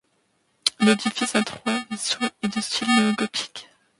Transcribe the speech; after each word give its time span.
L'édifice 0.79 1.35
à 1.35 1.43
trois 1.43 1.77
vaisseaux 1.91 2.25
est 2.41 2.47
de 2.47 2.59
style 2.59 2.87
néo-gothique. 2.87 3.69